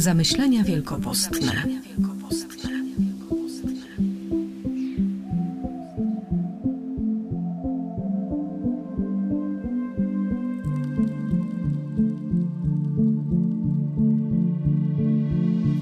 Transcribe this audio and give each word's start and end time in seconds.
Zamyślenia 0.00 0.64
wielkopostne. 0.64 1.52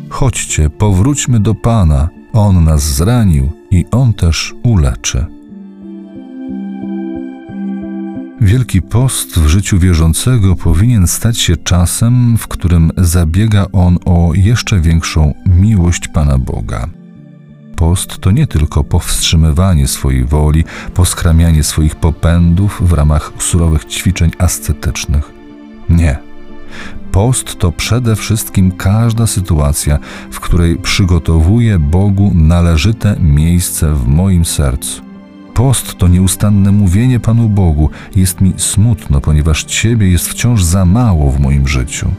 Chodźcie, 0.09 0.71
powróćmy 0.71 1.41
do 1.41 1.55
Pana. 1.55 2.09
On 2.33 2.65
nas 2.65 2.83
zranił 2.83 3.53
i 3.71 3.85
On 3.91 4.15
też 4.15 4.55
uleczy. 4.63 5.38
Wielki 8.49 8.83
post 8.83 9.39
w 9.39 9.47
życiu 9.47 9.79
wierzącego 9.79 10.57
powinien 10.57 11.07
stać 11.07 11.39
się 11.39 11.57
czasem, 11.57 12.37
w 12.37 12.49
którym 12.49 12.91
zabiega 12.97 13.67
on 13.73 13.99
o 14.05 14.31
jeszcze 14.35 14.81
większą 14.81 15.35
miłość 15.47 16.09
Pana 16.09 16.39
Boga. 16.39 16.89
Post 17.77 18.19
to 18.19 18.31
nie 18.31 18.47
tylko 18.47 18.85
powstrzymywanie 18.85 19.89
swojej 19.89 20.25
woli, 20.25 20.65
poskramianie 20.95 21.65
swoich 21.65 21.97
popędów 21.97 22.89
w 22.89 22.93
ramach 22.93 23.33
surowych 23.39 23.85
ćwiczeń 23.85 24.31
ascetycznych. 24.39 25.33
Nie. 25.89 26.19
Post 27.13 27.59
to 27.59 27.73
przede 27.73 28.17
wszystkim 28.17 28.73
każda 28.73 29.27
sytuacja, 29.27 29.99
w 30.31 30.41
której 30.41 30.77
przygotowuję 30.77 31.79
Bogu 31.79 32.33
należyte 32.35 33.17
miejsce 33.21 33.95
w 33.95 34.07
moim 34.07 34.45
sercu. 34.45 35.08
Post 35.59 35.99
to 35.99 36.09
nieustanne 36.09 36.73
mówienie 36.73 37.21
Panu 37.21 37.49
Bogu. 37.49 37.91
Jest 38.17 38.41
mi 38.41 38.53
smutno, 38.57 39.21
ponieważ 39.21 39.65
Ciebie 39.65 40.11
jest 40.11 40.29
wciąż 40.29 40.65
za 40.65 40.85
mało 40.85 41.31
w 41.31 41.41
moim 41.41 41.69
życiu. 41.69 42.11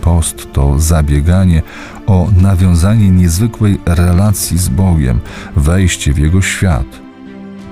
Post 0.00 0.52
to 0.52 0.78
zabieganie 0.78 1.62
o 2.06 2.28
nawiązanie 2.42 3.10
niezwykłej 3.10 3.78
relacji 3.86 4.58
z 4.58 4.68
Bogiem, 4.68 5.20
wejście 5.56 6.12
w 6.12 6.18
Jego 6.18 6.42
świat. 6.42 6.86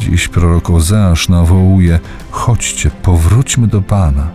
Dziś 0.00 0.28
prorok 0.28 0.70
Ozeasz 0.70 1.28
nawołuje: 1.28 2.00
chodźcie, 2.30 2.90
powróćmy 2.90 3.66
do 3.66 3.82
Pana. 3.82 4.28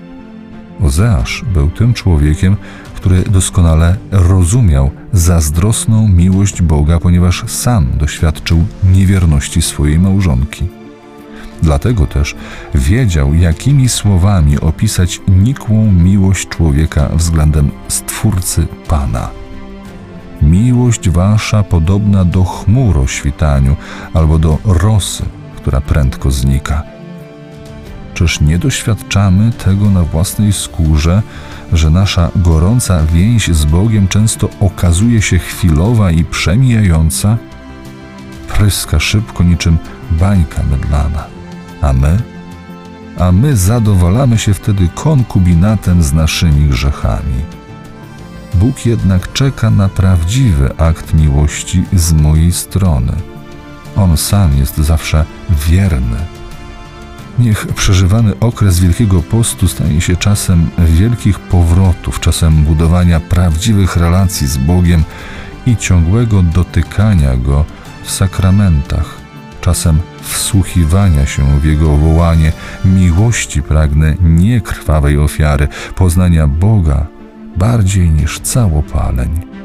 Ozeasz 0.81 1.45
był 1.53 1.69
tym 1.69 1.93
człowiekiem, 1.93 2.55
który 3.01 3.23
doskonale 3.23 3.95
rozumiał 4.11 4.91
zazdrosną 5.13 6.07
miłość 6.07 6.61
Boga, 6.61 6.99
ponieważ 6.99 7.43
sam 7.47 7.87
doświadczył 7.97 8.65
niewierności 8.83 9.61
swojej 9.61 9.99
małżonki. 9.99 10.67
Dlatego 11.61 12.07
też 12.07 12.35
wiedział, 12.75 13.33
jakimi 13.33 13.89
słowami 13.89 14.59
opisać 14.59 15.21
nikłą 15.27 15.91
miłość 15.91 16.47
człowieka 16.47 17.09
względem 17.13 17.71
Stwórcy 17.87 18.67
Pana. 18.87 19.29
Miłość 20.41 21.09
wasza 21.09 21.63
podobna 21.63 22.25
do 22.25 22.43
chmur 22.43 22.97
o 22.97 23.07
świtaniu 23.07 23.75
albo 24.13 24.39
do 24.39 24.57
rosy, 24.65 25.23
która 25.55 25.81
prędko 25.81 26.31
znika. 26.31 26.83
Czyż 28.13 28.41
nie 28.41 28.59
doświadczamy 28.59 29.51
tego 29.51 29.89
na 29.89 30.03
własnej 30.03 30.53
skórze, 30.53 31.21
że 31.73 31.89
nasza 31.89 32.31
gorąca 32.35 33.05
więź 33.05 33.47
z 33.47 33.65
Bogiem 33.65 34.07
często 34.07 34.49
okazuje 34.59 35.21
się 35.21 35.39
chwilowa 35.39 36.11
i 36.11 36.25
przemijająca? 36.25 37.37
Pryska 38.47 38.99
szybko 38.99 39.43
niczym 39.43 39.77
bańka 40.11 40.63
mydlana. 40.63 41.25
A 41.81 41.93
my? 41.93 42.21
A 43.19 43.31
my 43.31 43.57
zadowalamy 43.57 44.37
się 44.37 44.53
wtedy 44.53 44.89
konkubinatem 44.95 46.03
z 46.03 46.13
naszymi 46.13 46.69
grzechami. 46.69 47.41
Bóg 48.53 48.85
jednak 48.85 49.33
czeka 49.33 49.69
na 49.69 49.89
prawdziwy 49.89 50.77
akt 50.77 51.13
miłości 51.13 51.83
z 51.93 52.13
mojej 52.13 52.51
strony. 52.51 53.13
On 53.95 54.17
sam 54.17 54.57
jest 54.57 54.77
zawsze 54.77 55.25
wierny 55.67 56.40
Niech 57.39 57.67
przeżywany 57.67 58.39
okres 58.39 58.79
Wielkiego 58.79 59.21
Postu 59.21 59.67
stanie 59.67 60.01
się 60.01 60.15
czasem 60.15 60.69
wielkich 60.77 61.39
powrotów, 61.39 62.19
czasem 62.19 62.63
budowania 62.63 63.19
prawdziwych 63.19 63.97
relacji 63.97 64.47
z 64.47 64.57
Bogiem 64.57 65.03
i 65.65 65.77
ciągłego 65.77 66.43
dotykania 66.43 67.37
Go 67.37 67.65
w 68.03 68.11
sakramentach, 68.11 69.17
czasem 69.61 69.99
wsłuchiwania 70.21 71.25
się 71.25 71.59
w 71.59 71.65
Jego 71.65 71.97
wołanie, 71.97 72.51
miłości 72.85 73.61
pragnę 73.61 74.15
nie 74.21 74.61
krwawej 74.61 75.17
ofiary, 75.17 75.67
poznania 75.95 76.47
Boga 76.47 77.07
bardziej 77.57 78.09
niż 78.09 78.39
całopaleń. 78.39 79.60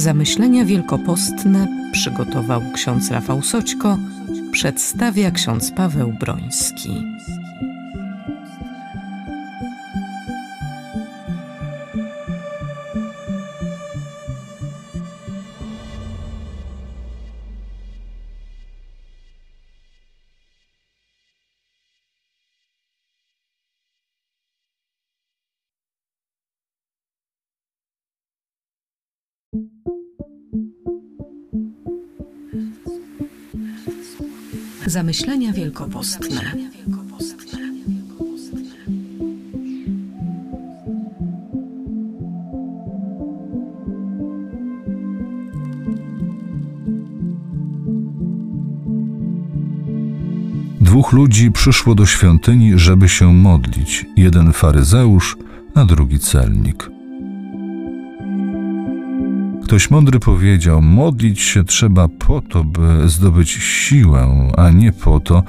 Zamyślenia 0.00 0.64
wielkopostne 0.64 1.66
przygotował 1.92 2.62
ksiądz 2.74 3.10
Rafał 3.10 3.42
Soćko, 3.42 3.98
przedstawia 4.52 5.30
ksiądz 5.30 5.70
Paweł 5.70 6.12
Broński. 6.20 6.90
Zamyślenia 34.86 35.52
wielkopostne. 35.52 36.52
Dwóch 50.80 51.12
ludzi 51.12 51.52
przyszło 51.52 51.94
do 51.94 52.06
świątyni, 52.06 52.78
żeby 52.78 53.08
się 53.08 53.32
modlić: 53.32 54.06
jeden 54.16 54.52
faryzeusz, 54.52 55.36
a 55.74 55.84
drugi 55.84 56.18
celnik. 56.18 56.99
Ktoś 59.70 59.90
mądry 59.90 60.20
powiedział: 60.20 60.82
Modlić 60.82 61.40
się 61.40 61.64
trzeba 61.64 62.08
po 62.08 62.40
to, 62.40 62.64
by 62.64 63.08
zdobyć 63.08 63.50
siłę, 63.50 64.50
a 64.56 64.70
nie 64.70 64.92
po 64.92 65.20
to, 65.20 65.42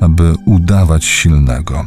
aby 0.00 0.34
udawać 0.44 1.04
silnego. 1.04 1.84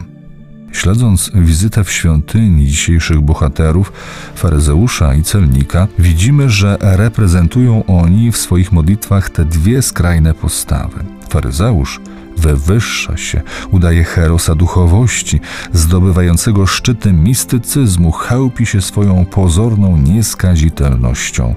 Śledząc 0.72 1.32
wizytę 1.36 1.84
w 1.84 1.92
świątyni 1.92 2.68
dzisiejszych 2.68 3.22
bohaterów, 3.22 3.94
faryzeusza 4.36 5.16
i 5.16 5.24
celnika, 5.24 5.88
widzimy, 6.00 6.50
że 6.50 6.78
reprezentują 6.82 7.86
oni 7.86 8.32
w 8.32 8.38
swoich 8.38 8.72
modlitwach 8.72 9.30
te 9.30 9.46
dwie 9.46 9.82
skrajne 9.82 10.34
postawy. 10.34 11.04
Faryzeusz 11.30 12.00
wywyższa 12.40 13.18
się, 13.18 13.42
udaje 13.72 14.04
herosa 14.04 14.56
duchowości, 14.56 15.40
zdobywającego 15.74 16.66
szczyty 16.66 17.14
mistycyzmu, 17.14 18.12
chełpi 18.12 18.66
się 18.66 18.82
swoją 18.82 19.26
pozorną 19.26 19.98
nieskazitelnością. 19.98 21.56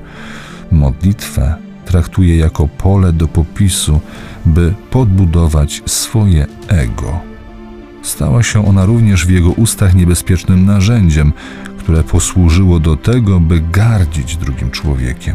Modlitwę 0.72 1.54
traktuje 1.84 2.36
jako 2.36 2.68
pole 2.68 3.12
do 3.12 3.28
popisu, 3.28 4.00
by 4.46 4.74
podbudować 4.90 5.82
swoje 5.86 6.46
ego. 6.68 7.20
Stała 8.02 8.42
się 8.42 8.66
ona 8.66 8.84
również 8.86 9.26
w 9.26 9.30
jego 9.30 9.50
ustach 9.50 9.94
niebezpiecznym 9.94 10.66
narzędziem, 10.66 11.32
które 11.78 12.02
posłużyło 12.02 12.80
do 12.80 12.96
tego, 12.96 13.40
by 13.40 13.60
gardzić 13.60 14.36
drugim 14.36 14.70
człowiekiem. 14.70 15.34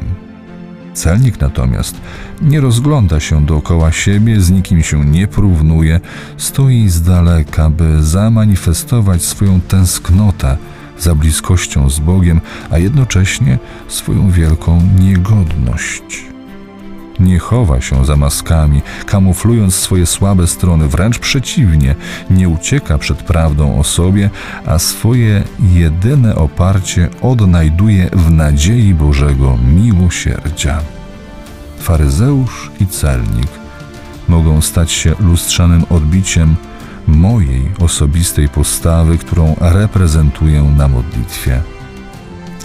Celnik 0.98 1.42
natomiast 1.42 1.96
nie 2.42 2.62
rozgląda 2.62 3.20
się 3.20 3.46
dookoła 3.46 3.92
siebie, 3.92 4.42
z 4.42 4.52
nikim 4.52 4.84
się 4.84 5.06
nie 5.06 5.28
porównuje, 5.28 6.00
stoi 6.38 6.90
z 6.90 7.02
daleka, 7.02 7.70
by 7.70 8.04
zamanifestować 8.04 9.24
swoją 9.24 9.62
tęsknotę 9.62 10.58
za 11.00 11.16
bliskością 11.16 11.90
z 11.90 12.00
Bogiem, 12.00 12.42
a 12.70 12.78
jednocześnie 12.78 13.60
swoją 13.88 14.32
wielką 14.32 14.82
niegodność. 15.00 16.37
Nie 17.20 17.40
chowa 17.40 17.82
się 17.82 18.06
za 18.06 18.16
maskami, 18.16 18.82
kamuflując 19.06 19.76
swoje 19.76 20.06
słabe 20.06 20.48
strony, 20.48 20.88
wręcz 20.88 21.20
przeciwnie, 21.20 21.96
nie 22.30 22.50
ucieka 22.50 22.98
przed 22.98 23.18
prawdą 23.18 23.80
o 23.80 23.84
sobie, 23.84 24.30
a 24.66 24.80
swoje 24.80 25.44
jedyne 25.60 26.36
oparcie 26.36 27.10
odnajduje 27.22 28.10
w 28.14 28.32
nadziei 28.32 28.94
Bożego 28.94 29.58
miłosierdzia. 29.76 30.80
Faryzeusz 31.80 32.72
i 32.80 32.88
celnik 32.88 33.50
mogą 34.28 34.62
stać 34.62 34.92
się 34.92 35.16
lustrzanym 35.20 35.86
odbiciem 35.90 36.56
mojej 37.08 37.72
osobistej 37.80 38.50
postawy, 38.50 39.18
którą 39.18 39.56
reprezentuję 39.60 40.64
na 40.64 40.88
modlitwie. 40.88 41.62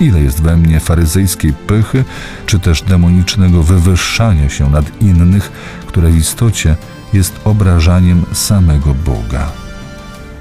Ile 0.02 0.20
jest 0.20 0.42
we 0.42 0.56
mnie 0.56 0.80
faryzejskiej 0.80 1.52
pychy, 1.52 2.04
czy 2.46 2.58
też 2.58 2.82
demonicznego 2.82 3.62
wywyższania 3.62 4.48
się 4.48 4.70
nad 4.70 5.02
innych, 5.02 5.52
które 5.86 6.10
w 6.10 6.16
istocie 6.16 6.76
jest 7.12 7.40
obrażaniem 7.44 8.24
samego 8.32 8.94
Boga. 8.94 9.52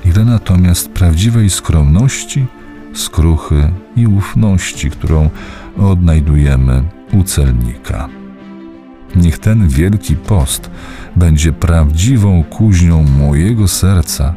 Ile 0.05 0.25
natomiast 0.25 0.89
prawdziwej 0.89 1.49
skromności, 1.49 2.45
skruchy 2.93 3.71
i 3.95 4.07
ufności, 4.07 4.91
którą 4.91 5.29
odnajdujemy 5.77 6.83
u 7.13 7.23
celnika. 7.23 8.09
Niech 9.15 9.39
ten 9.39 9.67
wielki 9.67 10.15
post 10.15 10.71
będzie 11.15 11.53
prawdziwą 11.53 12.43
kuźnią 12.43 13.03
mojego 13.03 13.67
serca 13.67 14.33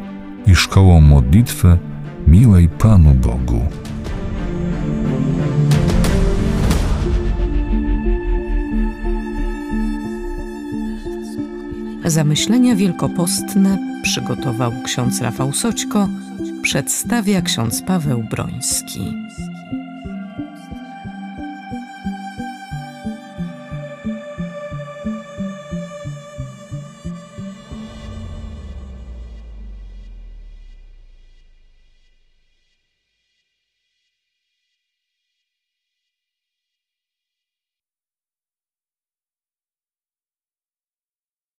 i 0.47 0.55
szkołą 0.55 1.01
modlitwy 1.01 1.77
miłej 2.27 2.69
Panu 2.69 3.13
Bogu. 3.13 3.84
Zamyślenia 12.05 12.75
wielkopostne 12.75 13.77
przygotował 14.03 14.71
ksiądz 14.85 15.21
Rafał 15.21 15.53
Soćko, 15.53 16.09
przedstawia 16.61 17.41
ksiądz 17.41 17.81
Paweł 17.81 18.23
Broński. 18.23 19.13